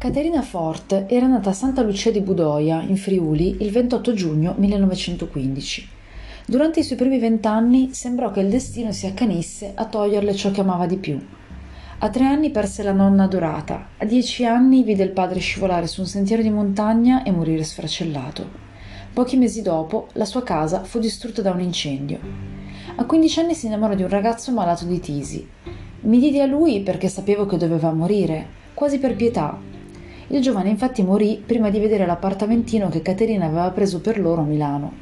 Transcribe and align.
Caterina 0.00 0.40
Fort 0.40 1.04
era 1.08 1.26
nata 1.26 1.50
a 1.50 1.52
Santa 1.52 1.82
Lucia 1.82 2.10
di 2.10 2.22
Budoia, 2.22 2.80
in 2.80 2.96
Friuli, 2.96 3.58
il 3.60 3.70
28 3.70 4.14
giugno 4.14 4.54
1915. 4.56 5.88
Durante 6.46 6.80
i 6.80 6.82
suoi 6.82 6.96
primi 6.96 7.18
vent'anni 7.18 7.92
sembrò 7.92 8.30
che 8.30 8.40
il 8.40 8.48
destino 8.48 8.92
si 8.92 9.04
accanisse 9.04 9.72
a 9.74 9.84
toglierle 9.84 10.34
ciò 10.34 10.52
che 10.52 10.62
amava 10.62 10.86
di 10.86 10.96
più. 10.96 11.22
A 11.98 12.08
tre 12.08 12.24
anni 12.24 12.50
perse 12.50 12.82
la 12.82 12.92
nonna 12.92 13.24
adorata, 13.24 13.88
a 13.98 14.06
dieci 14.06 14.46
anni 14.46 14.84
vide 14.84 15.02
il 15.02 15.10
padre 15.10 15.38
scivolare 15.38 15.86
su 15.86 16.00
un 16.00 16.06
sentiero 16.06 16.40
di 16.40 16.48
montagna 16.48 17.22
e 17.22 17.30
morire 17.30 17.62
sfracellato. 17.62 18.48
Pochi 19.12 19.36
mesi 19.36 19.60
dopo 19.60 20.08
la 20.14 20.24
sua 20.24 20.42
casa 20.42 20.82
fu 20.82 20.98
distrutta 20.98 21.42
da 21.42 21.50
un 21.50 21.60
incendio. 21.60 22.18
A 22.96 23.04
quindici 23.04 23.38
anni 23.38 23.52
si 23.52 23.66
innamorò 23.66 23.94
di 23.94 24.02
un 24.02 24.08
ragazzo 24.08 24.50
malato 24.50 24.86
di 24.86 24.98
tisi. 24.98 25.46
Mi 26.00 26.18
diedi 26.18 26.40
a 26.40 26.46
lui 26.46 26.80
perché 26.80 27.08
sapevo 27.08 27.44
che 27.44 27.58
doveva 27.58 27.92
morire, 27.92 28.46
quasi 28.72 28.98
per 28.98 29.14
pietà, 29.14 29.68
il 30.32 30.40
giovane 30.40 30.68
infatti 30.68 31.02
morì 31.02 31.42
prima 31.44 31.70
di 31.70 31.80
vedere 31.80 32.06
l'appartamentino 32.06 32.88
che 32.88 33.02
Caterina 33.02 33.46
aveva 33.46 33.70
preso 33.70 34.00
per 34.00 34.20
loro 34.20 34.42
a 34.42 34.44
Milano. 34.44 34.92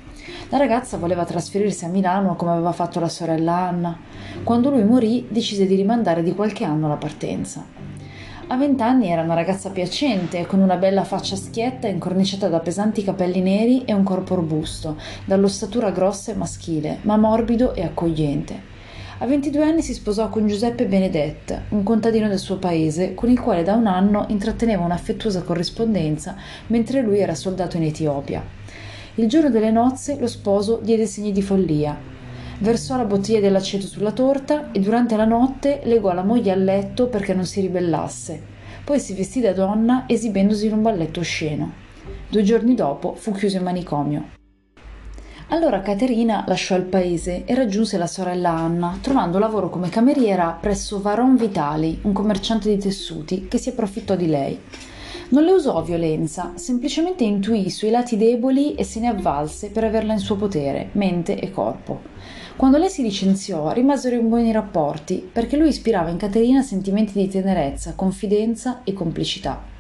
La 0.49 0.57
ragazza 0.57 0.97
voleva 0.97 1.27
trasferirsi 1.27 1.85
a 1.85 1.89
Milano 1.89 2.35
come 2.35 2.53
aveva 2.53 2.73
fatto 2.73 2.99
la 2.99 3.11
sorella 3.11 3.55
Anna. 3.55 3.99
Quando 4.43 4.71
lui 4.71 4.85
morì 4.85 5.27
decise 5.29 5.67
di 5.67 5.75
rimandare 5.75 6.23
di 6.23 6.35
qualche 6.35 6.65
anno 6.65 6.89
la 6.89 6.97
partenza. 6.97 7.63
A 8.47 8.57
vent'anni 8.57 9.11
era 9.11 9.21
una 9.21 9.35
ragazza 9.35 9.69
piacente, 9.69 10.47
con 10.47 10.61
una 10.61 10.77
bella 10.77 11.05
faccia 11.05 11.37
schietta 11.37 11.87
incorniciata 11.87 12.49
da 12.49 12.61
pesanti 12.61 13.05
capelli 13.05 13.43
neri 13.43 13.85
e 13.85 13.93
un 13.93 14.05
corpo 14.05 14.35
robusto, 14.35 14.97
dall'ossatura 15.27 15.91
grossa 15.91 16.33
e 16.33 16.37
maschile, 16.37 17.01
ma 17.03 17.19
morbido 17.19 17.75
e 17.75 17.83
accogliente. 17.83 18.78
A 19.21 19.27
22 19.27 19.65
anni 19.65 19.83
si 19.83 19.95
sposò 19.95 20.29
con 20.29 20.47
Giuseppe 20.47 20.87
Benedette, 20.87 21.65
un 21.71 21.83
contadino 21.83 22.29
del 22.29 22.39
suo 22.39 22.59
paese, 22.59 23.15
con 23.15 23.29
il 23.29 23.41
quale 23.41 23.65
da 23.65 23.75
un 23.75 23.89
anno 23.89 24.27
intratteneva 24.29 24.85
un'affettuosa 24.85 25.43
corrispondenza 25.43 26.37
mentre 26.69 27.03
lui 27.03 27.19
era 27.19 27.35
soldato 27.35 27.77
in 27.77 27.83
Etiopia. 27.83 28.45
Il 29.17 29.27
giorno 29.27 29.51
delle 29.51 29.73
nozze 29.73 30.17
lo 30.21 30.29
sposo 30.29 30.79
diede 30.81 31.07
segni 31.07 31.33
di 31.33 31.43
follia. 31.43 31.99
Versò 32.61 32.97
la 32.97 33.07
bottiglia 33.07 33.41
dell'aceto 33.41 33.89
sulla 33.89 34.13
torta 34.13 34.71
e 34.71 34.79
durante 34.79 35.17
la 35.17 35.25
notte 35.25 35.81
legò 35.83 36.13
la 36.13 36.23
moglie 36.23 36.53
al 36.53 36.63
letto 36.63 37.09
perché 37.09 37.35
non 37.35 37.45
si 37.45 37.61
ribellasse. 37.61 38.41
Poi 38.85 39.01
si 39.01 39.15
vestì 39.15 39.41
da 39.41 39.53
donna 39.53 40.05
esibendosi 40.07 40.67
in 40.67 40.75
un 40.75 40.83
balletto 40.83 41.19
osceno. 41.19 41.73
Due 42.29 42.43
giorni 42.45 42.77
dopo 42.77 43.15
fu 43.15 43.33
chiuso 43.33 43.57
in 43.57 43.65
manicomio. 43.65 44.38
Allora 45.51 45.81
Caterina 45.81 46.45
lasciò 46.47 46.77
il 46.77 46.83
paese 46.83 47.45
e 47.47 47.55
raggiunse 47.55 47.97
la 47.97 48.07
sorella 48.07 48.51
Anna, 48.51 48.99
trovando 49.01 49.39
lavoro 49.39 49.71
come 49.71 49.89
cameriera 49.89 50.51
presso 50.61 51.01
Varon 51.01 51.37
Vitali, 51.37 52.01
un 52.03 52.13
commerciante 52.13 52.69
di 52.69 52.77
tessuti, 52.77 53.49
che 53.49 53.57
si 53.57 53.71
approfittò 53.71 54.15
di 54.15 54.27
lei. 54.27 54.61
Non 55.31 55.45
le 55.45 55.53
usò 55.53 55.83
violenza, 55.83 56.53
semplicemente 56.57 57.25
intuì 57.25 57.65
i 57.65 57.71
suoi 57.71 57.91
lati 57.91 58.19
deboli 58.19 58.75
e 58.75 58.85
se 58.85 59.01
ne 59.01 59.09
avvalse 59.09 59.71
per 59.71 59.85
averla 59.85 60.13
in 60.13 60.19
suo 60.19 60.37
potere, 60.37 60.91
mente 60.93 61.41
e 61.41 61.51
corpo. 61.51 62.03
Quando 62.55 62.77
lei 62.77 62.91
si 62.91 63.01
licenziò, 63.01 63.73
rimasero 63.73 64.17
in 64.17 64.29
buoni 64.29 64.53
rapporti, 64.53 65.27
perché 65.33 65.57
lui 65.57 65.69
ispirava 65.69 66.11
in 66.11 66.19
Caterina 66.19 66.61
sentimenti 66.61 67.15
di 67.15 67.27
tenerezza, 67.27 67.95
confidenza 67.95 68.83
e 68.85 68.93
complicità. 68.93 69.78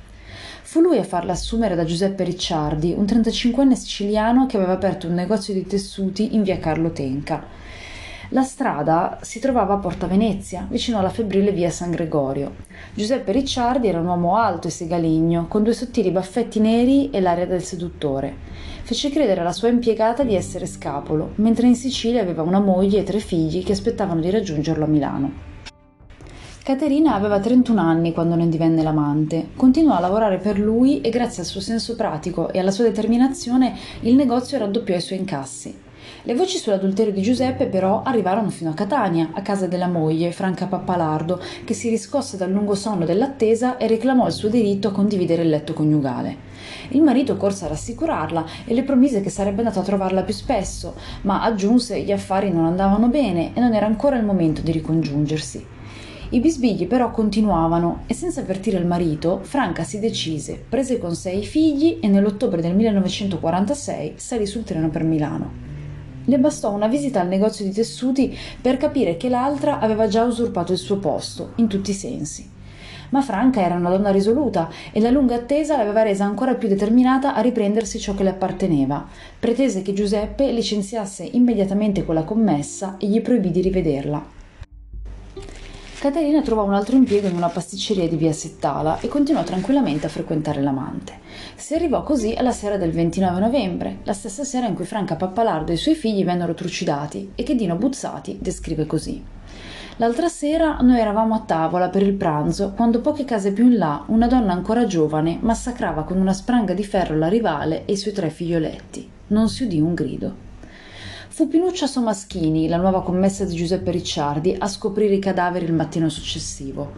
Fu 0.70 0.80
lui 0.80 0.98
a 0.98 1.02
farla 1.02 1.32
assumere 1.32 1.74
da 1.74 1.84
Giuseppe 1.84 2.24
Ricciardi, 2.24 2.92
un 2.94 3.04
35enne 3.04 3.72
siciliano 3.72 4.44
che 4.44 4.58
aveva 4.58 4.72
aperto 4.72 5.06
un 5.06 5.14
negozio 5.14 5.54
di 5.54 5.66
tessuti 5.66 6.34
in 6.34 6.42
via 6.42 6.58
Carlo 6.58 6.90
Tenca. 6.90 7.42
La 8.28 8.42
strada 8.42 9.16
si 9.22 9.38
trovava 9.38 9.72
a 9.72 9.78
Porta 9.78 10.06
Venezia, 10.06 10.66
vicino 10.68 10.98
alla 10.98 11.08
febbrile 11.08 11.52
via 11.52 11.70
San 11.70 11.90
Gregorio. 11.90 12.56
Giuseppe 12.92 13.32
Ricciardi 13.32 13.88
era 13.88 14.00
un 14.00 14.08
uomo 14.08 14.36
alto 14.36 14.68
e 14.68 14.70
segaligno, 14.70 15.46
con 15.48 15.62
due 15.62 15.72
sottili 15.72 16.10
baffetti 16.10 16.60
neri 16.60 17.08
e 17.08 17.22
l'aria 17.22 17.46
del 17.46 17.62
seduttore. 17.62 18.36
Fece 18.82 19.08
credere 19.08 19.40
alla 19.40 19.52
sua 19.52 19.68
impiegata 19.68 20.22
di 20.22 20.34
essere 20.34 20.66
scapolo, 20.66 21.30
mentre 21.36 21.66
in 21.66 21.76
Sicilia 21.76 22.20
aveva 22.20 22.42
una 22.42 22.60
moglie 22.60 22.98
e 22.98 23.04
tre 23.04 23.20
figli 23.20 23.64
che 23.64 23.72
aspettavano 23.72 24.20
di 24.20 24.28
raggiungerlo 24.28 24.84
a 24.84 24.88
Milano. 24.88 25.32
Caterina 26.68 27.14
aveva 27.14 27.40
31 27.40 27.80
anni 27.80 28.12
quando 28.12 28.34
ne 28.34 28.46
divenne 28.46 28.82
l'amante. 28.82 29.52
Continuò 29.56 29.94
a 29.94 30.00
lavorare 30.00 30.36
per 30.36 30.58
lui 30.58 31.00
e 31.00 31.08
grazie 31.08 31.40
al 31.40 31.48
suo 31.48 31.62
senso 31.62 31.96
pratico 31.96 32.52
e 32.52 32.58
alla 32.58 32.70
sua 32.70 32.84
determinazione 32.84 33.74
il 34.00 34.14
negozio 34.14 34.58
raddoppiò 34.58 34.94
i 34.94 35.00
suoi 35.00 35.18
incassi. 35.20 35.74
Le 36.24 36.34
voci 36.34 36.58
sull'adulterio 36.58 37.10
di 37.10 37.22
Giuseppe 37.22 37.68
però 37.68 38.02
arrivarono 38.02 38.50
fino 38.50 38.68
a 38.68 38.74
Catania, 38.74 39.30
a 39.32 39.40
casa 39.40 39.66
della 39.66 39.86
moglie, 39.86 40.30
Franca 40.30 40.66
Pappalardo, 40.66 41.40
che 41.64 41.72
si 41.72 41.88
riscosse 41.88 42.36
dal 42.36 42.50
lungo 42.50 42.74
sonno 42.74 43.06
dell'attesa 43.06 43.78
e 43.78 43.86
reclamò 43.86 44.26
il 44.26 44.34
suo 44.34 44.50
diritto 44.50 44.88
a 44.88 44.92
condividere 44.92 45.44
il 45.44 45.48
letto 45.48 45.72
coniugale. 45.72 46.36
Il 46.88 47.00
marito 47.00 47.38
corse 47.38 47.64
a 47.64 47.68
rassicurarla 47.68 48.44
e 48.66 48.74
le 48.74 48.82
promise 48.82 49.22
che 49.22 49.30
sarebbe 49.30 49.60
andato 49.60 49.80
a 49.80 49.84
trovarla 49.84 50.20
più 50.20 50.34
spesso, 50.34 50.96
ma 51.22 51.40
aggiunse 51.40 52.02
gli 52.02 52.12
affari 52.12 52.52
non 52.52 52.66
andavano 52.66 53.08
bene 53.08 53.52
e 53.54 53.60
non 53.60 53.72
era 53.72 53.86
ancora 53.86 54.18
il 54.18 54.24
momento 54.26 54.60
di 54.60 54.70
ricongiungersi. 54.70 55.76
I 56.30 56.40
bisbigli 56.40 56.86
però 56.86 57.10
continuavano 57.10 58.02
e 58.06 58.12
senza 58.12 58.42
avvertire 58.42 58.76
il 58.76 58.84
marito, 58.84 59.38
Franca 59.40 59.82
si 59.82 59.98
decise, 59.98 60.62
prese 60.68 60.98
con 60.98 61.14
sé 61.14 61.30
i 61.30 61.44
figli 61.46 62.00
e 62.02 62.08
nell'ottobre 62.08 62.60
del 62.60 62.74
1946 62.74 64.12
salì 64.16 64.44
sul 64.44 64.62
treno 64.62 64.90
per 64.90 65.04
Milano. 65.04 65.50
Le 66.26 66.38
bastò 66.38 66.70
una 66.70 66.86
visita 66.86 67.22
al 67.22 67.28
negozio 67.28 67.64
di 67.64 67.72
tessuti 67.72 68.36
per 68.60 68.76
capire 68.76 69.16
che 69.16 69.30
l'altra 69.30 69.78
aveva 69.78 70.06
già 70.06 70.24
usurpato 70.24 70.72
il 70.72 70.78
suo 70.78 70.98
posto, 70.98 71.52
in 71.56 71.66
tutti 71.66 71.92
i 71.92 71.94
sensi. 71.94 72.46
Ma 73.08 73.22
Franca 73.22 73.62
era 73.62 73.76
una 73.76 73.88
donna 73.88 74.10
risoluta 74.10 74.68
e 74.92 75.00
la 75.00 75.08
lunga 75.08 75.36
attesa 75.36 75.78
l'aveva 75.78 76.02
resa 76.02 76.26
ancora 76.26 76.56
più 76.56 76.68
determinata 76.68 77.34
a 77.34 77.40
riprendersi 77.40 77.98
ciò 77.98 78.14
che 78.14 78.24
le 78.24 78.30
apparteneva. 78.30 79.06
Pretese 79.40 79.80
che 79.80 79.94
Giuseppe 79.94 80.52
licenziasse 80.52 81.24
immediatamente 81.24 82.04
quella 82.04 82.24
commessa 82.24 82.96
e 82.98 83.06
gli 83.06 83.22
proibì 83.22 83.50
di 83.50 83.62
rivederla. 83.62 84.36
Caterina 85.98 86.42
trovò 86.42 86.62
un 86.62 86.74
altro 86.74 86.94
impiego 86.94 87.26
in 87.26 87.34
una 87.34 87.48
pasticceria 87.48 88.06
di 88.06 88.14
via 88.14 88.32
Settala 88.32 89.00
e 89.00 89.08
continuò 89.08 89.42
tranquillamente 89.42 90.06
a 90.06 90.08
frequentare 90.08 90.62
l'amante. 90.62 91.18
Si 91.56 91.74
arrivò 91.74 92.04
così 92.04 92.34
alla 92.34 92.52
sera 92.52 92.76
del 92.76 92.92
29 92.92 93.40
novembre, 93.40 93.98
la 94.04 94.12
stessa 94.12 94.44
sera 94.44 94.68
in 94.68 94.76
cui 94.76 94.84
Franca 94.84 95.16
Pappalardo 95.16 95.72
e 95.72 95.74
i 95.74 95.76
suoi 95.78 95.96
figli 95.96 96.24
vennero 96.24 96.54
trucidati 96.54 97.32
e 97.34 97.42
che 97.42 97.56
Dino 97.56 97.74
Buzzati 97.74 98.38
descrive 98.40 98.86
così. 98.86 99.20
L'altra 99.96 100.28
sera 100.28 100.76
noi 100.82 101.00
eravamo 101.00 101.34
a 101.34 101.40
tavola 101.40 101.88
per 101.88 102.02
il 102.02 102.14
pranzo 102.14 102.74
quando 102.76 103.00
poche 103.00 103.24
case 103.24 103.50
più 103.50 103.64
in 103.64 103.76
là 103.76 104.04
una 104.06 104.28
donna 104.28 104.52
ancora 104.52 104.86
giovane 104.86 105.38
massacrava 105.40 106.04
con 106.04 106.16
una 106.16 106.32
spranga 106.32 106.74
di 106.74 106.84
ferro 106.84 107.16
la 107.16 107.26
rivale 107.26 107.84
e 107.86 107.94
i 107.94 107.96
suoi 107.96 108.12
tre 108.12 108.30
figlioletti. 108.30 109.10
Non 109.28 109.48
si 109.48 109.64
udì 109.64 109.80
un 109.80 109.94
grido. 109.94 110.47
Fu 111.38 111.46
Pinuccia 111.46 111.86
Somaschini, 111.86 112.66
la 112.66 112.78
nuova 112.78 113.00
commessa 113.00 113.44
di 113.44 113.54
Giuseppe 113.54 113.92
Ricciardi, 113.92 114.56
a 114.58 114.66
scoprire 114.66 115.14
i 115.14 115.20
cadaveri 115.20 115.66
il 115.66 115.72
mattino 115.72 116.08
successivo. 116.08 116.94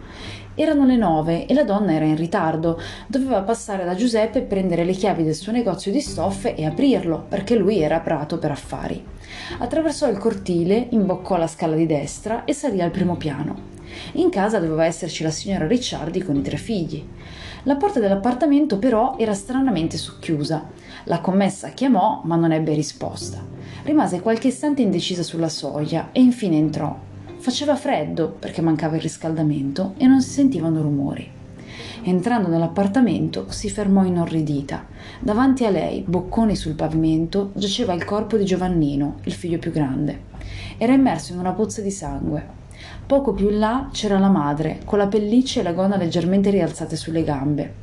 Erano 0.55 0.87
le 0.87 0.95
nove 0.95 1.45
e 1.45 1.53
la 1.53 1.63
donna 1.63 1.93
era 1.93 2.05
in 2.05 2.15
ritardo. 2.15 2.81
Doveva 3.05 3.43
passare 3.43 3.85
da 3.85 3.93
Giuseppe 3.93 4.39
e 4.39 4.41
prendere 4.41 4.83
le 4.83 4.93
chiavi 4.93 5.23
del 5.23 5.35
suo 5.35 5.51
negozio 5.51 5.91
di 5.91 6.01
stoffe 6.01 6.55
e 6.55 6.65
aprirlo, 6.65 7.23
perché 7.29 7.53
lui 7.53 7.81
era 7.81 7.97
a 7.97 7.99
Prato 7.99 8.39
per 8.39 8.49
affari. 8.49 9.05
Attraversò 9.59 10.09
il 10.09 10.17
cortile, 10.17 10.87
imboccò 10.89 11.37
la 11.37 11.45
scala 11.45 11.75
di 11.75 11.85
destra 11.85 12.43
e 12.43 12.53
salì 12.53 12.81
al 12.81 12.89
primo 12.89 13.17
piano. 13.17 13.80
In 14.13 14.29
casa 14.29 14.59
doveva 14.59 14.85
esserci 14.85 15.23
la 15.23 15.31
signora 15.31 15.67
Ricciardi 15.67 16.23
con 16.23 16.35
i 16.35 16.41
tre 16.41 16.57
figli. 16.57 17.05
La 17.63 17.75
porta 17.75 17.99
dell'appartamento 17.99 18.77
però 18.79 19.15
era 19.17 19.33
stranamente 19.33 19.97
socchiusa. 19.97 20.67
La 21.05 21.19
commessa 21.19 21.69
chiamò, 21.69 22.21
ma 22.25 22.35
non 22.35 22.51
ebbe 22.51 22.73
risposta. 22.73 23.43
Rimase 23.83 24.19
qualche 24.19 24.47
istante 24.47 24.81
indecisa 24.81 25.23
sulla 25.23 25.49
soglia 25.49 26.09
e 26.11 26.21
infine 26.21 26.57
entrò. 26.57 26.97
Faceva 27.37 27.75
freddo 27.75 28.29
perché 28.29 28.61
mancava 28.61 28.95
il 28.95 29.01
riscaldamento 29.01 29.93
e 29.97 30.05
non 30.05 30.21
si 30.21 30.29
sentivano 30.29 30.81
rumori. 30.81 31.39
Entrando 32.03 32.47
nell'appartamento 32.47 33.45
si 33.49 33.69
fermò 33.69 34.03
inorridita. 34.03 34.87
Davanti 35.19 35.65
a 35.65 35.69
lei, 35.69 36.03
bocconi 36.05 36.55
sul 36.55 36.73
pavimento, 36.73 37.51
giaceva 37.53 37.93
il 37.93 38.05
corpo 38.05 38.37
di 38.37 38.45
Giovannino, 38.45 39.17
il 39.23 39.33
figlio 39.33 39.59
più 39.59 39.71
grande. 39.71 40.29
Era 40.77 40.93
immerso 40.93 41.33
in 41.33 41.39
una 41.39 41.53
pozza 41.53 41.81
di 41.81 41.91
sangue. 41.91 42.60
Poco 43.05 43.33
più 43.33 43.49
in 43.49 43.59
là 43.59 43.89
c'era 43.91 44.19
la 44.19 44.29
madre, 44.29 44.79
con 44.85 44.97
la 44.97 45.07
pelliccia 45.07 45.59
e 45.59 45.63
la 45.63 45.73
gonna 45.73 45.97
leggermente 45.97 46.49
rialzate 46.49 46.95
sulle 46.95 47.23
gambe. 47.23 47.73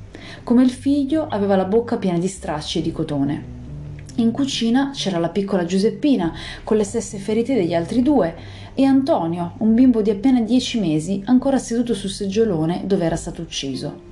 Come 0.43 0.63
il 0.63 0.71
figlio 0.71 1.27
aveva 1.29 1.57
la 1.57 1.65
bocca 1.65 1.97
piena 1.97 2.19
di 2.19 2.29
stracci 2.29 2.79
e 2.79 2.83
di 2.83 2.93
cotone. 2.93 3.57
In 4.17 4.33
cucina 4.33 4.91
c'era 4.93 5.19
la 5.19 5.29
piccola 5.29 5.65
Giuseppina 5.65 6.35
con 6.65 6.77
le 6.77 6.85
stesse 6.85 7.19
ferite 7.19 7.55
degli 7.55 7.75
altri 7.75 8.03
due 8.03 8.35
e 8.75 8.85
Antonio, 8.85 9.53
un 9.59 9.75
bimbo 9.75 10.03
di 10.03 10.11
appena 10.11 10.41
dieci 10.41 10.81
mesi, 10.81 11.23
ancora 11.27 11.59
seduto 11.59 11.95
sul 11.95 12.11
seggiolone 12.11 12.83
dove 12.85 13.05
era 13.05 13.17
stato 13.17 13.43
ucciso. 13.43 14.08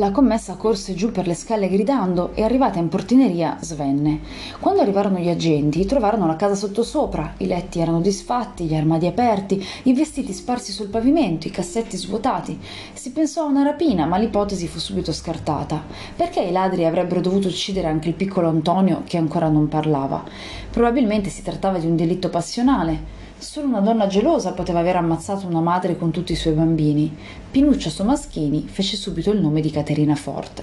La 0.00 0.12
commessa 0.12 0.54
corse 0.56 0.94
giù 0.94 1.10
per 1.10 1.26
le 1.26 1.34
scale 1.34 1.68
gridando 1.68 2.30
e 2.32 2.42
arrivata 2.42 2.78
in 2.78 2.88
portineria 2.88 3.58
svenne. 3.60 4.20
Quando 4.58 4.80
arrivarono 4.80 5.18
gli 5.18 5.28
agenti 5.28 5.84
trovarono 5.84 6.26
la 6.26 6.36
casa 6.36 6.54
sottosopra, 6.54 7.34
i 7.36 7.46
letti 7.46 7.80
erano 7.80 8.00
disfatti, 8.00 8.64
gli 8.64 8.74
armadi 8.74 9.06
aperti, 9.06 9.62
i 9.82 9.92
vestiti 9.92 10.32
sparsi 10.32 10.72
sul 10.72 10.88
pavimento, 10.88 11.46
i 11.46 11.50
cassetti 11.50 11.98
svuotati. 11.98 12.58
Si 12.94 13.10
pensò 13.10 13.42
a 13.42 13.48
una 13.48 13.62
rapina, 13.62 14.06
ma 14.06 14.16
l'ipotesi 14.16 14.68
fu 14.68 14.78
subito 14.78 15.12
scartata. 15.12 15.82
Perché 16.16 16.40
i 16.40 16.50
ladri 16.50 16.86
avrebbero 16.86 17.20
dovuto 17.20 17.48
uccidere 17.48 17.88
anche 17.88 18.08
il 18.08 18.14
piccolo 18.14 18.48
Antonio 18.48 19.02
che 19.04 19.18
ancora 19.18 19.50
non 19.50 19.68
parlava? 19.68 20.24
Probabilmente 20.70 21.28
si 21.28 21.42
trattava 21.42 21.76
di 21.76 21.86
un 21.86 21.96
delitto 21.96 22.30
passionale. 22.30 23.19
Solo 23.40 23.68
una 23.68 23.80
donna 23.80 24.06
gelosa 24.06 24.52
poteva 24.52 24.80
aver 24.80 24.96
ammazzato 24.96 25.46
una 25.46 25.62
madre 25.62 25.96
con 25.96 26.10
tutti 26.10 26.32
i 26.32 26.36
suoi 26.36 26.52
bambini. 26.52 27.16
Pinuccia 27.50 27.88
Somaschini 27.88 28.66
fece 28.68 28.98
subito 28.98 29.30
il 29.30 29.40
nome 29.40 29.62
di 29.62 29.70
Caterina 29.70 30.14
Forte. 30.14 30.62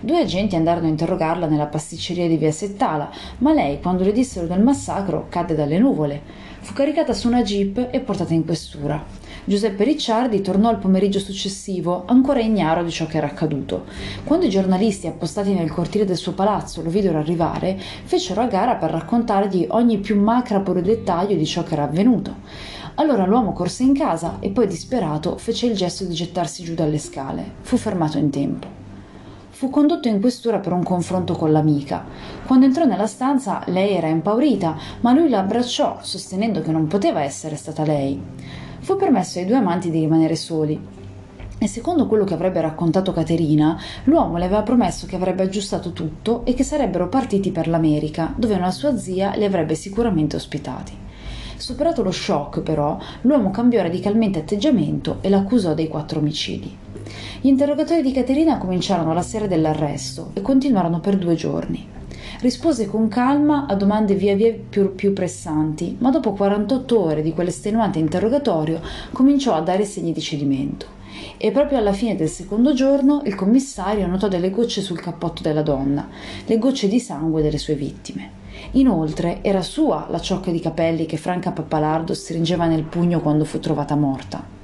Due 0.00 0.20
agenti 0.20 0.54
andarono 0.54 0.84
a 0.84 0.90
interrogarla 0.90 1.46
nella 1.46 1.64
pasticceria 1.64 2.28
di 2.28 2.36
via 2.36 2.52
Settala, 2.52 3.10
ma 3.38 3.54
lei, 3.54 3.80
quando 3.80 4.04
le 4.04 4.12
dissero 4.12 4.46
del 4.46 4.60
massacro, 4.60 5.28
cadde 5.30 5.54
dalle 5.54 5.78
nuvole. 5.78 6.20
Fu 6.60 6.74
caricata 6.74 7.14
su 7.14 7.26
una 7.26 7.42
jeep 7.42 7.88
e 7.90 8.00
portata 8.00 8.34
in 8.34 8.44
questura. 8.44 9.02
Giuseppe 9.44 9.84
Ricciardi 9.84 10.42
tornò 10.42 10.68
al 10.68 10.78
pomeriggio 10.78 11.18
successivo, 11.18 12.04
ancora 12.06 12.40
ignaro 12.40 12.84
di 12.84 12.90
ciò 12.90 13.06
che 13.06 13.16
era 13.16 13.26
accaduto. 13.26 13.84
Quando 14.22 14.44
i 14.44 14.50
giornalisti 14.50 15.06
appostati 15.06 15.54
nel 15.54 15.70
cortile 15.70 16.04
del 16.04 16.18
suo 16.18 16.32
palazzo 16.32 16.82
lo 16.82 16.90
videro 16.90 17.18
arrivare, 17.18 17.78
fecero 18.04 18.42
a 18.42 18.46
gara 18.46 18.74
per 18.74 18.90
raccontargli 18.90 19.66
ogni 19.70 19.98
più 19.98 20.20
macraporo 20.20 20.82
dettaglio 20.82 21.36
di 21.36 21.46
ciò 21.46 21.62
che 21.62 21.72
era 21.72 21.84
avvenuto. 21.84 22.36
Allora 22.96 23.24
l'uomo 23.24 23.52
corse 23.54 23.82
in 23.82 23.94
casa 23.94 24.36
e 24.40 24.50
poi 24.50 24.66
disperato 24.66 25.38
fece 25.38 25.66
il 25.66 25.74
gesto 25.74 26.04
di 26.04 26.12
gettarsi 26.12 26.62
giù 26.62 26.74
dalle 26.74 26.98
scale. 26.98 27.52
Fu 27.62 27.78
fermato 27.78 28.18
in 28.18 28.28
tempo. 28.28 28.78
Fu 29.48 29.70
condotto 29.70 30.08
in 30.08 30.20
questura 30.20 30.58
per 30.58 30.72
un 30.72 30.82
confronto 30.82 31.34
con 31.34 31.50
l'amica. 31.50 32.04
Quando 32.46 32.66
entrò 32.66 32.84
nella 32.84 33.06
stanza 33.06 33.62
lei 33.66 33.94
era 33.94 34.08
impaurita, 34.08 34.76
ma 35.00 35.12
lui 35.12 35.30
la 35.30 35.38
abbracciò, 35.38 35.98
sostenendo 36.02 36.60
che 36.60 36.70
non 36.70 36.86
poteva 36.86 37.22
essere 37.22 37.56
stata 37.56 37.84
lei 37.84 38.68
fu 38.80 38.96
permesso 38.96 39.38
ai 39.38 39.46
due 39.46 39.56
amanti 39.56 39.90
di 39.90 40.00
rimanere 40.00 40.36
soli. 40.36 40.98
E 41.62 41.66
secondo 41.66 42.06
quello 42.06 42.24
che 42.24 42.32
avrebbe 42.34 42.60
raccontato 42.62 43.12
Caterina, 43.12 43.78
l'uomo 44.04 44.38
le 44.38 44.46
aveva 44.46 44.62
promesso 44.62 45.06
che 45.06 45.16
avrebbe 45.16 45.42
aggiustato 45.42 45.92
tutto 45.92 46.44
e 46.46 46.54
che 46.54 46.64
sarebbero 46.64 47.08
partiti 47.08 47.50
per 47.50 47.68
l'America, 47.68 48.32
dove 48.34 48.54
una 48.54 48.70
sua 48.70 48.96
zia 48.96 49.34
li 49.34 49.44
avrebbe 49.44 49.74
sicuramente 49.74 50.36
ospitati. 50.36 50.96
Superato 51.56 52.02
lo 52.02 52.10
shock, 52.10 52.62
però, 52.62 52.98
l'uomo 53.22 53.50
cambiò 53.50 53.82
radicalmente 53.82 54.38
atteggiamento 54.38 55.18
e 55.20 55.28
l'accusò 55.28 55.74
dei 55.74 55.88
quattro 55.88 56.20
omicidi. 56.20 56.74
Gli 57.42 57.48
interrogatori 57.48 58.00
di 58.00 58.12
Caterina 58.12 58.56
cominciarono 58.56 59.12
la 59.12 59.22
sera 59.22 59.46
dell'arresto 59.46 60.30
e 60.32 60.40
continuarono 60.40 61.00
per 61.00 61.18
due 61.18 61.34
giorni. 61.34 61.99
Rispose 62.40 62.86
con 62.86 63.08
calma 63.08 63.66
a 63.66 63.74
domande 63.74 64.14
via 64.14 64.34
via 64.34 64.54
più, 64.54 64.94
più 64.94 65.12
pressanti, 65.12 65.96
ma 65.98 66.10
dopo 66.10 66.32
48 66.32 66.98
ore 66.98 67.20
di 67.20 67.34
quell'estenuante 67.34 67.98
interrogatorio 67.98 68.80
cominciò 69.12 69.52
a 69.52 69.60
dare 69.60 69.84
segni 69.84 70.12
di 70.12 70.22
cedimento. 70.22 70.86
E 71.36 71.50
proprio 71.50 71.76
alla 71.76 71.92
fine 71.92 72.16
del 72.16 72.30
secondo 72.30 72.72
giorno 72.72 73.20
il 73.26 73.34
commissario 73.34 74.06
notò 74.06 74.26
delle 74.26 74.48
gocce 74.48 74.80
sul 74.80 74.98
cappotto 74.98 75.42
della 75.42 75.60
donna, 75.60 76.08
le 76.46 76.56
gocce 76.56 76.88
di 76.88 76.98
sangue 76.98 77.42
delle 77.42 77.58
sue 77.58 77.74
vittime. 77.74 78.30
Inoltre 78.72 79.40
era 79.42 79.60
sua 79.60 80.06
la 80.08 80.18
ciocca 80.18 80.50
di 80.50 80.60
capelli 80.60 81.04
che 81.04 81.18
Franca 81.18 81.52
Pappalardo 81.52 82.14
stringeva 82.14 82.64
nel 82.64 82.84
pugno 82.84 83.20
quando 83.20 83.44
fu 83.44 83.60
trovata 83.60 83.96
morta. 83.96 84.59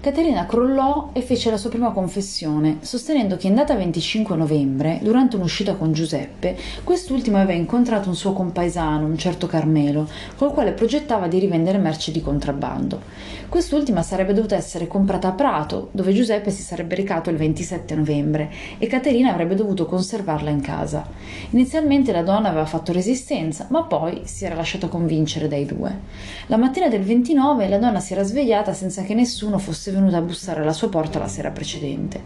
Caterina 0.00 0.46
crollò 0.46 1.10
e 1.12 1.20
fece 1.20 1.50
la 1.50 1.58
sua 1.58 1.68
prima 1.68 1.90
confessione, 1.90 2.78
sostenendo 2.80 3.36
che 3.36 3.48
in 3.48 3.54
data 3.54 3.74
25 3.74 4.34
novembre, 4.34 4.98
durante 5.02 5.36
un'uscita 5.36 5.74
con 5.74 5.92
Giuseppe, 5.92 6.56
quest'ultimo 6.84 7.36
aveva 7.36 7.52
incontrato 7.52 8.08
un 8.08 8.16
suo 8.16 8.32
compaesano, 8.32 9.04
un 9.04 9.18
certo 9.18 9.46
Carmelo, 9.46 10.08
col 10.36 10.54
quale 10.54 10.72
progettava 10.72 11.28
di 11.28 11.38
rivendere 11.38 11.76
merci 11.76 12.12
di 12.12 12.22
contrabbando. 12.22 13.02
Quest'ultima 13.50 14.00
sarebbe 14.02 14.32
dovuta 14.32 14.56
essere 14.56 14.86
comprata 14.86 15.28
a 15.28 15.32
Prato, 15.32 15.90
dove 15.90 16.14
Giuseppe 16.14 16.50
si 16.50 16.62
sarebbe 16.62 16.94
recato 16.94 17.28
il 17.28 17.36
27 17.36 17.94
novembre, 17.94 18.50
e 18.78 18.86
Caterina 18.86 19.30
avrebbe 19.30 19.54
dovuto 19.54 19.84
conservarla 19.84 20.48
in 20.48 20.62
casa. 20.62 21.06
Inizialmente 21.50 22.10
la 22.10 22.22
donna 22.22 22.48
aveva 22.48 22.64
fatto 22.64 22.92
resistenza, 22.92 23.66
ma 23.68 23.82
poi 23.82 24.22
si 24.24 24.46
era 24.46 24.54
lasciata 24.54 24.88
convincere 24.88 25.46
dai 25.46 25.66
due. 25.66 25.98
La 26.46 26.56
mattina 26.56 26.88
del 26.88 27.02
29 27.02 27.68
la 27.68 27.78
donna 27.78 28.00
si 28.00 28.14
era 28.14 28.22
svegliata 28.22 28.72
senza 28.72 29.02
che 29.02 29.12
nessuno 29.12 29.58
fosse 29.58 29.89
fosse 29.90 29.92
venuta 29.92 30.16
a 30.18 30.22
bussare 30.22 30.60
alla 30.60 30.72
sua 30.72 30.88
porta 30.88 31.18
la 31.18 31.28
sera 31.28 31.50
precedente. 31.50 32.22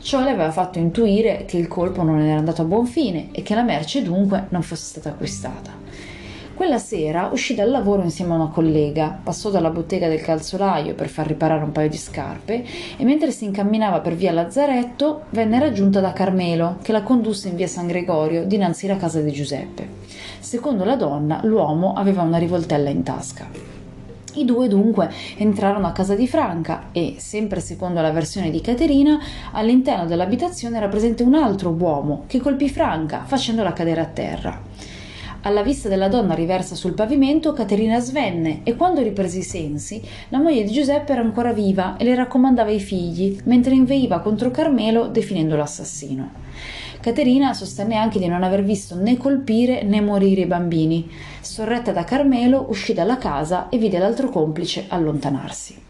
Ciò 0.00 0.22
le 0.22 0.30
aveva 0.30 0.50
fatto 0.50 0.78
intuire 0.78 1.44
che 1.44 1.56
il 1.56 1.68
colpo 1.68 2.02
non 2.02 2.20
era 2.20 2.38
andato 2.38 2.62
a 2.62 2.64
buon 2.64 2.86
fine 2.86 3.28
e 3.32 3.42
che 3.42 3.54
la 3.54 3.62
merce 3.62 4.02
dunque 4.02 4.46
non 4.50 4.62
fosse 4.62 4.84
stata 4.84 5.10
acquistata. 5.10 6.06
Quella 6.54 6.78
sera 6.78 7.28
uscì 7.30 7.54
dal 7.54 7.70
lavoro 7.70 8.02
insieme 8.02 8.32
a 8.32 8.36
una 8.36 8.48
collega, 8.48 9.16
passò 9.22 9.48
dalla 9.48 9.70
bottega 9.70 10.08
del 10.08 10.20
calzolaio 10.20 10.94
per 10.94 11.08
far 11.08 11.28
riparare 11.28 11.62
un 11.62 11.70
paio 11.70 11.88
di 11.88 11.96
scarpe 11.96 12.64
e 12.96 13.04
mentre 13.04 13.30
si 13.30 13.44
incamminava 13.44 14.00
per 14.00 14.16
via 14.16 14.32
Lazzaretto 14.32 15.26
venne 15.30 15.60
raggiunta 15.60 16.00
da 16.00 16.12
Carmelo, 16.12 16.78
che 16.82 16.90
la 16.90 17.02
condusse 17.02 17.48
in 17.48 17.54
via 17.54 17.68
San 17.68 17.86
Gregorio 17.86 18.44
dinanzi 18.44 18.86
alla 18.86 18.98
casa 18.98 19.20
di 19.20 19.30
Giuseppe. 19.30 19.88
Secondo 20.40 20.82
la 20.82 20.96
donna, 20.96 21.40
l'uomo 21.44 21.92
aveva 21.92 22.22
una 22.22 22.38
rivoltella 22.38 22.90
in 22.90 23.04
tasca. 23.04 23.77
I 24.34 24.44
due 24.44 24.68
dunque 24.68 25.10
entrarono 25.36 25.86
a 25.86 25.92
casa 25.92 26.14
di 26.14 26.28
Franca 26.28 26.88
e, 26.92 27.16
sempre 27.18 27.60
secondo 27.60 28.00
la 28.00 28.10
versione 28.10 28.50
di 28.50 28.60
Caterina, 28.60 29.18
all'interno 29.52 30.06
dell'abitazione 30.06 30.76
era 30.76 30.88
presente 30.88 31.22
un 31.22 31.34
altro 31.34 31.70
uomo 31.70 32.24
che 32.26 32.40
colpì 32.40 32.68
Franca 32.68 33.24
facendola 33.24 33.72
cadere 33.72 34.00
a 34.00 34.06
terra. 34.06 34.60
Alla 35.42 35.62
vista 35.62 35.88
della 35.88 36.08
donna 36.08 36.34
riversa 36.34 36.74
sul 36.74 36.94
pavimento, 36.94 37.52
Caterina 37.52 38.00
svenne 38.00 38.62
e 38.64 38.74
quando 38.74 39.02
riprese 39.02 39.38
i 39.38 39.42
sensi, 39.42 40.02
la 40.30 40.38
moglie 40.38 40.64
di 40.64 40.72
Giuseppe 40.72 41.12
era 41.12 41.20
ancora 41.20 41.52
viva 41.52 41.96
e 41.96 42.02
le 42.02 42.16
raccomandava 42.16 42.70
i 42.70 42.80
figli, 42.80 43.38
mentre 43.44 43.74
inveiva 43.74 44.18
contro 44.18 44.50
Carmelo 44.50 45.06
definendolo 45.06 45.62
assassino. 45.62 46.30
Caterina 47.00 47.54
sostenne 47.54 47.94
anche 47.94 48.18
di 48.18 48.26
non 48.26 48.42
aver 48.42 48.64
visto 48.64 48.96
né 48.96 49.16
colpire 49.16 49.84
né 49.84 50.00
morire 50.00 50.40
i 50.40 50.46
bambini. 50.46 51.08
Sorretta 51.40 51.92
da 51.92 52.02
Carmelo, 52.02 52.66
uscì 52.68 52.92
dalla 52.92 53.16
casa 53.16 53.68
e 53.68 53.78
vide 53.78 53.98
l'altro 53.98 54.30
complice 54.30 54.86
allontanarsi. 54.88 55.86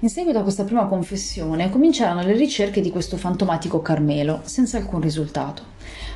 In 0.00 0.08
seguito 0.08 0.38
a 0.38 0.42
questa 0.42 0.64
prima 0.64 0.86
confessione 0.86 1.68
cominciarono 1.68 2.22
le 2.22 2.32
ricerche 2.32 2.80
di 2.80 2.90
questo 2.90 3.18
fantomatico 3.18 3.82
Carmelo, 3.82 4.40
senza 4.44 4.78
alcun 4.78 5.02
risultato. 5.02 5.71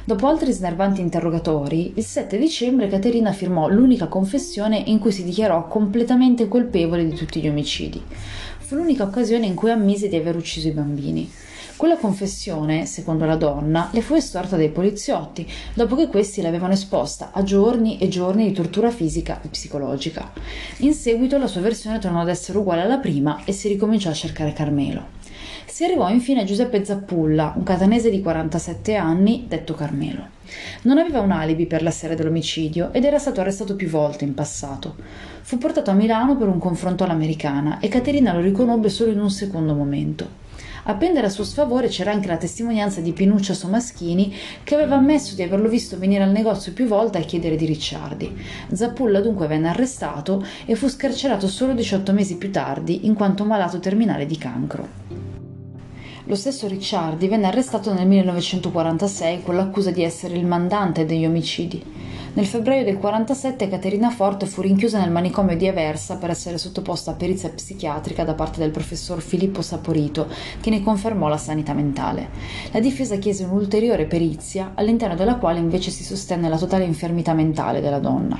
Dopo 0.07 0.29
altri 0.29 0.53
snervanti 0.53 1.01
interrogatori, 1.01 1.95
il 1.97 2.05
7 2.05 2.39
dicembre 2.39 2.87
Caterina 2.87 3.33
firmò 3.33 3.67
l'unica 3.67 4.07
confessione 4.07 4.81
in 4.87 5.01
cui 5.01 5.11
si 5.11 5.25
dichiarò 5.25 5.67
completamente 5.67 6.47
colpevole 6.47 7.09
di 7.09 7.13
tutti 7.13 7.41
gli 7.41 7.49
omicidi. 7.49 8.01
Fu 8.61 8.77
l'unica 8.77 9.03
occasione 9.03 9.47
in 9.47 9.57
cui 9.57 9.73
ammise 9.73 10.07
di 10.07 10.15
aver 10.15 10.37
ucciso 10.37 10.69
i 10.69 10.71
bambini. 10.71 11.29
Quella 11.77 11.99
confessione, 11.99 12.87
secondo 12.87 13.27
la 13.27 13.37
donna, 13.37 13.91
le 13.93 14.01
fu 14.01 14.15
estorta 14.15 14.57
dai 14.57 14.71
poliziotti, 14.71 15.47
dopo 15.75 15.95
che 15.95 16.07
questi 16.07 16.41
l'avevano 16.41 16.73
esposta 16.73 17.33
a 17.33 17.43
giorni 17.43 17.99
e 17.99 18.09
giorni 18.09 18.47
di 18.47 18.55
tortura 18.55 18.91
fisica 18.91 19.43
e 19.43 19.49
psicologica. 19.49 20.33
In 20.79 20.95
seguito 20.95 21.37
la 21.37 21.47
sua 21.47 21.61
versione 21.61 21.99
tornò 21.99 22.23
ad 22.23 22.31
essere 22.31 22.57
uguale 22.57 22.81
alla 22.81 22.97
prima 22.97 23.43
e 23.45 23.53
si 23.53 23.69
ricominciò 23.69 24.09
a 24.09 24.15
cercare 24.15 24.55
Carmelo. 24.55 25.05
Si 25.67 25.85
arrivò 25.85 26.09
infine 26.09 26.41
a 26.41 26.45
Giuseppe 26.45 26.83
Zappulla, 26.83 27.53
un 27.55 27.63
catanese 27.63 28.09
di 28.09 28.23
47 28.23 28.95
anni, 28.95 29.45
detto 29.47 29.75
Carmelo. 29.75 30.29
Non 30.85 30.97
aveva 30.97 31.21
un 31.21 31.31
alibi 31.31 31.67
per 31.67 31.83
la 31.83 31.91
sera 31.91 32.15
dell'omicidio 32.15 32.91
ed 32.95 33.05
era 33.05 33.19
stato 33.19 33.43
arrestato 33.43 33.77
più 33.77 33.91
volte 33.91 34.25
in 34.25 34.33
passato. 34.33 34.95
Fu 35.43 35.59
portato 35.59 35.91
a 35.91 35.95
Milano 35.95 36.39
per 36.39 36.49
un 36.49 36.59
confronto 36.59 37.05
all'americana 37.05 37.81
e 37.81 37.89
Caterina 37.89 38.33
lo 38.33 38.41
riconobbe 38.41 38.89
solo 38.89 39.11
in 39.11 39.21
un 39.21 39.31
secondo 39.31 39.75
momento. 39.75 40.45
A 40.89 40.95
pendere 40.95 41.27
a 41.27 41.31
suo 41.31 41.43
sfavore 41.43 41.89
c'era 41.89 42.13
anche 42.13 42.29
la 42.29 42.37
testimonianza 42.37 43.01
di 43.01 43.13
Pinuccia 43.13 43.55
Somaschini 43.55 44.33
che 44.63 44.77
aveva 44.77 44.95
ammesso 44.95 45.35
di 45.35 45.43
averlo 45.43 45.69
visto 45.69 45.99
venire 45.99 46.23
al 46.23 46.31
negozio 46.31 46.73
più 46.73 46.87
volte 46.87 47.19
a 47.19 47.23
chiedere 47.23 47.57
di 47.57 47.67
Ricciardi. 47.67 48.33
Zappulla 48.73 49.21
dunque 49.21 49.49
venne 49.49 49.71
arrestato 49.71 50.47
e 50.65 50.77
fu 50.77 50.87
scarcerato 50.87 51.49
solo 51.49 51.75
18 51.75 52.13
mesi 52.13 52.37
più 52.37 52.53
tardi 52.53 53.05
in 53.07 53.15
quanto 53.15 53.45
malato 53.45 53.81
terminale 53.81 54.27
di 54.27 54.39
cancro. 54.39 54.89
Lo 56.27 56.35
stesso 56.37 56.69
Ricciardi 56.69 57.27
venne 57.27 57.47
arrestato 57.47 57.93
nel 57.93 58.07
1946 58.07 59.43
con 59.43 59.57
l'accusa 59.57 59.91
di 59.91 60.05
essere 60.05 60.37
il 60.37 60.47
mandante 60.47 61.05
degli 61.05 61.27
omicidi. 61.27 61.83
Nel 62.37 62.45
febbraio 62.45 62.85
del 62.85 62.99
47 62.99 63.67
Caterina 63.67 64.11
Forte 64.11 64.45
fu 64.45 64.61
rinchiusa 64.61 65.01
nel 65.01 65.11
manicomio 65.11 65.57
di 65.57 65.69
Aversa 65.69 66.19
per 66.19 66.29
essere 66.29 66.59
sottoposta 66.59 67.13
a 67.13 67.15
perizia 67.15 67.49
psichiatrica 67.49 68.25
da 68.25 68.35
parte 68.35 68.59
del 68.59 68.73
professor 68.73 69.23
Filippo 69.23 69.63
Saporito, 69.63 70.29
che 70.61 70.69
ne 70.69 70.83
confermò 70.83 71.29
la 71.29 71.39
sanità 71.39 71.73
mentale. 71.73 72.29
La 72.73 72.81
difesa 72.81 73.17
chiese 73.17 73.45
un'ulteriore 73.45 74.05
perizia, 74.05 74.73
all'interno 74.75 75.15
della 75.15 75.37
quale 75.37 75.61
invece 75.61 75.91
si 75.91 76.05
sostenne 76.05 76.51
la 76.51 76.59
totale 76.59 76.85
infermità 76.85 77.33
mentale 77.33 77.81
della 77.81 78.01
donna. 78.01 78.39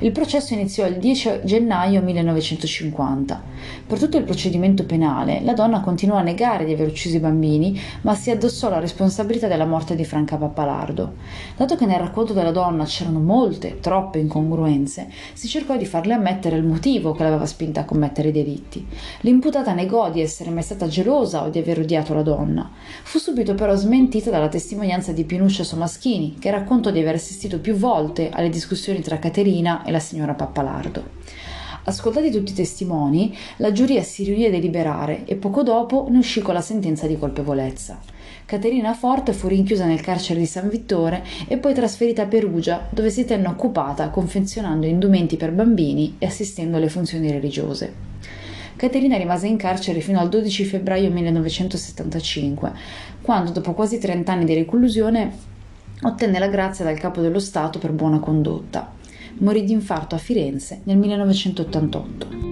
Il 0.00 0.12
processo 0.12 0.52
iniziò 0.52 0.86
il 0.86 0.98
10 0.98 1.40
gennaio 1.44 2.02
1950. 2.02 3.42
Per 3.86 3.98
tutto 3.98 4.18
il 4.18 4.24
procedimento 4.24 4.84
penale, 4.84 5.40
la 5.42 5.54
donna 5.54 5.80
continuò 5.80 6.18
a 6.18 6.22
negare 6.22 6.66
di 6.66 6.74
aver 6.74 6.88
ucciso 6.88 7.16
i 7.16 7.20
bambini, 7.20 7.80
ma 8.02 8.14
si 8.14 8.30
addossò 8.30 8.68
la 8.68 8.78
responsabilità 8.78 9.48
della 9.48 9.64
morte 9.64 9.96
di 9.96 10.04
Franca 10.04 10.36
Pappalardo. 10.36 11.14
Dato 11.56 11.76
che 11.76 11.86
nel 11.86 11.98
racconto 11.98 12.34
della 12.34 12.50
donna 12.50 12.84
c'erano 12.84 13.20
molte, 13.20 13.80
troppe 13.80 14.18
incongruenze, 14.18 15.08
si 15.32 15.48
cercò 15.48 15.78
di 15.78 15.86
farle 15.86 16.12
ammettere 16.12 16.56
il 16.56 16.64
motivo 16.64 17.12
che 17.12 17.22
l'aveva 17.22 17.46
spinta 17.46 17.80
a 17.80 17.84
commettere 17.86 18.28
i 18.28 18.32
delitti. 18.32 18.86
L'imputata 19.20 19.72
negò 19.72 20.10
di 20.10 20.20
essere 20.20 20.50
mai 20.50 20.62
stata 20.62 20.88
gelosa 20.88 21.42
o 21.42 21.48
di 21.48 21.58
aver 21.58 21.78
odiato 21.78 22.12
la 22.12 22.22
donna. 22.22 22.70
Fu 23.02 23.18
subito 23.18 23.54
però 23.54 23.74
smentita 23.74 24.28
dalla 24.28 24.48
testimonianza 24.48 25.12
di 25.12 25.24
Pinuccia 25.24 25.64
Somaschini, 25.64 26.36
che 26.38 26.50
raccontò 26.50 26.90
di 26.90 27.00
aver 27.00 27.14
assistito 27.14 27.60
più 27.60 27.76
volte 27.76 28.28
alle 28.28 28.50
discussioni 28.50 29.00
tra 29.00 29.18
Caterina 29.18 29.84
e 29.86 29.90
la 29.92 30.00
signora 30.00 30.34
Pappalardo. 30.34 31.04
Ascoltati 31.88 32.32
tutti 32.32 32.50
i 32.50 32.54
testimoni, 32.54 33.34
la 33.58 33.70
giuria 33.70 34.02
si 34.02 34.24
riunì 34.24 34.46
a 34.46 34.50
deliberare 34.50 35.24
e 35.24 35.36
poco 35.36 35.62
dopo 35.62 36.08
ne 36.10 36.18
uscì 36.18 36.42
con 36.42 36.52
la 36.52 36.60
sentenza 36.60 37.06
di 37.06 37.16
colpevolezza. 37.16 38.00
Caterina 38.44 38.92
Forte 38.92 39.32
fu 39.32 39.46
rinchiusa 39.46 39.86
nel 39.86 40.00
carcere 40.00 40.40
di 40.40 40.46
San 40.46 40.68
Vittore 40.68 41.24
e 41.46 41.58
poi 41.58 41.74
trasferita 41.74 42.22
a 42.22 42.26
Perugia, 42.26 42.88
dove 42.90 43.10
si 43.10 43.24
tenne 43.24 43.46
occupata 43.46 44.10
confezionando 44.10 44.86
indumenti 44.86 45.36
per 45.36 45.52
bambini 45.52 46.16
e 46.18 46.26
assistendo 46.26 46.76
alle 46.76 46.88
funzioni 46.88 47.30
religiose. 47.30 47.94
Caterina 48.74 49.16
rimase 49.16 49.46
in 49.46 49.56
carcere 49.56 50.00
fino 50.00 50.18
al 50.18 50.28
12 50.28 50.64
febbraio 50.64 51.10
1975, 51.12 52.72
quando, 53.22 53.52
dopo 53.52 53.74
quasi 53.74 53.98
30 53.98 54.32
anni 54.32 54.44
di 54.44 54.54
reclusione, 54.54 55.32
ottenne 56.02 56.40
la 56.40 56.48
grazia 56.48 56.84
dal 56.84 56.98
capo 56.98 57.20
dello 57.20 57.38
Stato 57.38 57.78
per 57.78 57.92
buona 57.92 58.18
condotta 58.18 58.94
morì 59.38 59.64
di 59.64 59.72
infarto 59.72 60.14
a 60.14 60.18
Firenze 60.18 60.80
nel 60.84 60.96
1988. 60.96 62.45